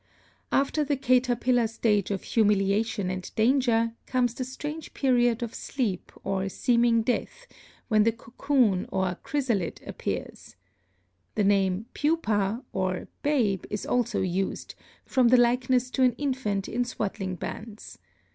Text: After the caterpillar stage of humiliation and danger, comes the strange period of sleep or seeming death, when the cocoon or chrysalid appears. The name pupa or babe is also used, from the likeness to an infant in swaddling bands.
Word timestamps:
After 0.51 0.83
the 0.83 0.97
caterpillar 0.97 1.67
stage 1.67 2.09
of 2.09 2.23
humiliation 2.23 3.11
and 3.11 3.29
danger, 3.35 3.93
comes 4.07 4.33
the 4.33 4.43
strange 4.43 4.95
period 4.95 5.43
of 5.43 5.53
sleep 5.53 6.11
or 6.23 6.49
seeming 6.49 7.03
death, 7.03 7.45
when 7.87 8.01
the 8.01 8.11
cocoon 8.11 8.87
or 8.91 9.15
chrysalid 9.23 9.79
appears. 9.85 10.55
The 11.35 11.43
name 11.43 11.85
pupa 11.93 12.63
or 12.73 13.09
babe 13.21 13.65
is 13.69 13.85
also 13.85 14.21
used, 14.23 14.73
from 15.05 15.27
the 15.27 15.37
likeness 15.37 15.91
to 15.91 16.01
an 16.01 16.13
infant 16.13 16.67
in 16.67 16.83
swaddling 16.83 17.35
bands. 17.35 17.99